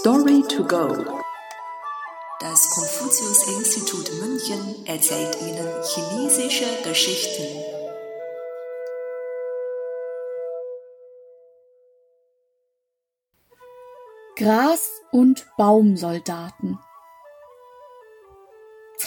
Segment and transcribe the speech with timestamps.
[0.00, 0.88] Story to go.
[2.40, 7.44] Das Konfuzius-Institut München erzählt Ihnen chinesische Geschichten.
[14.34, 16.80] Gras- und Baumsoldaten.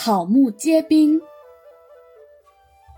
[0.06, 1.20] Mu Jiebing.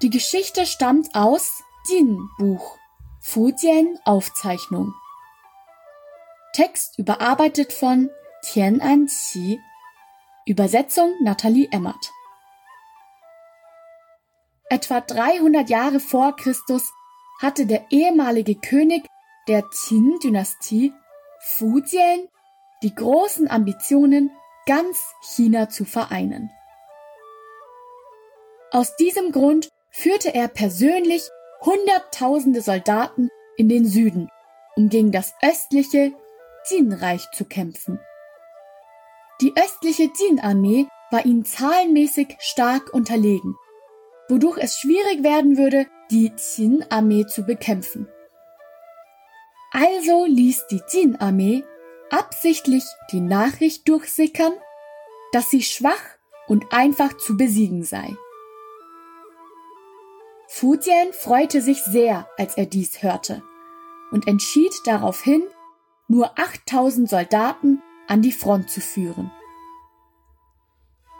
[0.03, 2.77] Die Geschichte stammt aus Jin-Buch,
[3.21, 4.93] Fujian-Aufzeichnung.
[6.53, 8.09] Text überarbeitet von
[8.41, 9.59] Tian Anqi.
[10.45, 12.11] Übersetzung Nathalie Emmert.
[14.69, 16.91] Etwa 300 Jahre vor Christus
[17.39, 19.05] hatte der ehemalige König
[19.47, 20.93] der Qin-Dynastie,
[21.39, 22.27] Fu Jian,
[22.81, 24.31] die großen Ambitionen,
[24.65, 26.49] ganz China zu vereinen.
[28.71, 31.29] Aus diesem Grund führte er persönlich
[31.61, 34.29] Hunderttausende Soldaten in den Süden,
[34.75, 36.13] um gegen das östliche
[36.69, 37.99] Jin-Reich zu kämpfen.
[39.41, 43.55] Die östliche Jin-Armee war ihnen zahlenmäßig stark unterlegen,
[44.27, 48.07] wodurch es schwierig werden würde, die Qin-Armee zu bekämpfen.
[49.71, 51.63] Also ließ die Jin-Armee
[52.09, 54.53] absichtlich die Nachricht durchsickern,
[55.31, 56.01] dass sie schwach
[56.47, 58.15] und einfach zu besiegen sei.
[60.47, 63.43] Fujian freute sich sehr, als er dies hörte,
[64.11, 65.43] und entschied daraufhin,
[66.09, 69.31] nur 8000 Soldaten an die Front zu führen.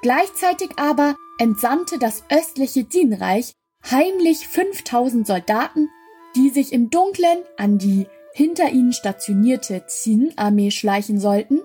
[0.02, 3.54] Gleichzeitig aber entsandte das östliche Jin-Reich
[3.90, 5.90] heimlich 5000 Soldaten,
[6.36, 11.62] die sich im Dunkeln an die hinter ihnen stationierte Qin-Armee schleichen sollten,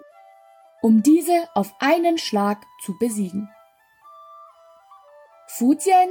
[0.83, 3.49] um diese auf einen Schlag zu besiegen.
[5.47, 6.09] Fujian,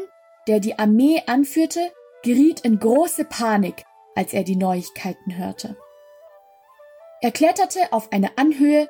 [0.47, 1.91] der die Armee anführte,
[2.23, 3.83] geriet in große Panik,
[4.15, 5.77] als er die Neuigkeiten hörte.
[7.23, 8.89] Er kletterte auf eine Anhöhe,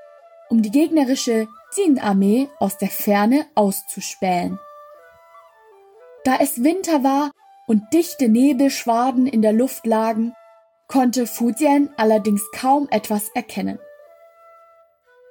[0.49, 4.59] um die gegnerische Jin-Armee aus der Ferne auszuspähen.
[6.23, 7.29] Da es Winter war
[7.67, 10.33] und dichte Nebelschwaden in der Luft lagen,
[10.87, 13.77] konnte Fujian allerdings kaum etwas erkennen.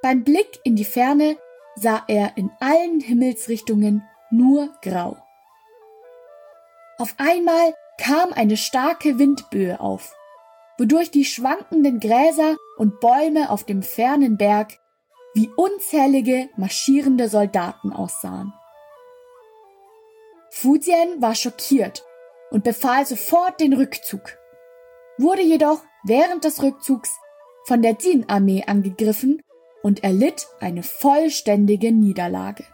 [0.01, 1.37] Beim Blick in die Ferne
[1.75, 5.17] sah er in allen Himmelsrichtungen nur grau.
[6.99, 10.15] Auf einmal kam eine starke Windböe auf
[10.79, 14.73] wodurch die schwankenden Gräser und Bäume auf dem fernen Berg
[15.35, 18.53] wie unzählige marschierende Soldaten aussahen.
[20.51, 22.05] Fujian war schockiert
[22.51, 24.37] und befahl sofort den Rückzug,
[25.17, 27.17] wurde jedoch während des Rückzugs
[27.69, 29.45] von der Jin-Armee angegriffen
[29.85, 32.65] und erlitt eine vollständige Niederlage.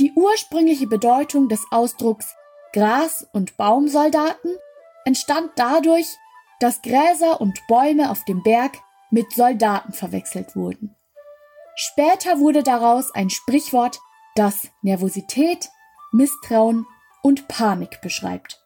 [0.00, 2.34] Die ursprüngliche Bedeutung des Ausdrucks
[2.72, 4.50] Gras- und Baumsoldaten
[5.04, 6.08] entstand dadurch,
[6.60, 8.78] dass Gräser und Bäume auf dem Berg
[9.10, 10.94] mit Soldaten verwechselt wurden.
[11.74, 13.98] Später wurde daraus ein Sprichwort,
[14.36, 15.68] das Nervosität,
[16.12, 16.86] Misstrauen
[17.22, 18.60] und Panik beschreibt.